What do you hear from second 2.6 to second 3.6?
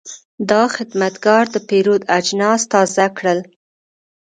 تازه کړل.